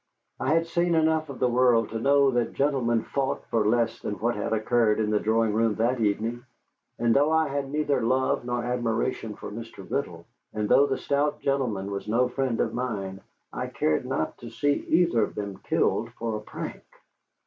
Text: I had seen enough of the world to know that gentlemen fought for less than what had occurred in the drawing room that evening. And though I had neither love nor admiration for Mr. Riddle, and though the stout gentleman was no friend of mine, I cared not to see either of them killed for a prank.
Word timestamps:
I 0.39 0.55
had 0.55 0.65
seen 0.65 0.95
enough 0.95 1.29
of 1.29 1.37
the 1.37 1.47
world 1.47 1.89
to 1.89 1.99
know 1.99 2.31
that 2.31 2.53
gentlemen 2.55 3.03
fought 3.03 3.45
for 3.51 3.63
less 3.67 3.99
than 3.99 4.15
what 4.15 4.35
had 4.35 4.51
occurred 4.51 4.99
in 4.99 5.11
the 5.11 5.19
drawing 5.19 5.53
room 5.53 5.75
that 5.75 5.99
evening. 5.99 6.43
And 6.97 7.15
though 7.15 7.31
I 7.31 7.49
had 7.49 7.69
neither 7.69 8.01
love 8.01 8.43
nor 8.43 8.63
admiration 8.63 9.35
for 9.35 9.51
Mr. 9.51 9.87
Riddle, 9.87 10.25
and 10.55 10.67
though 10.67 10.87
the 10.87 10.97
stout 10.97 11.39
gentleman 11.41 11.91
was 11.91 12.07
no 12.07 12.27
friend 12.27 12.59
of 12.59 12.73
mine, 12.73 13.21
I 13.53 13.67
cared 13.67 14.07
not 14.07 14.39
to 14.39 14.49
see 14.49 14.73
either 14.87 15.21
of 15.21 15.35
them 15.35 15.57
killed 15.57 16.09
for 16.13 16.35
a 16.35 16.41
prank. 16.41 16.81